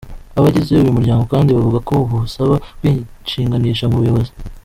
Abagize 0.37 0.69
uyu 0.71 0.95
muryango 0.97 1.23
kandi 1.33 1.49
bavuga 1.57 1.79
ko 1.87 1.91
ubu 2.03 2.15
basaba 2.23 2.55
kwishinganisha 2.79 3.85
mu 3.91 3.99
buyobozi. 4.01 4.31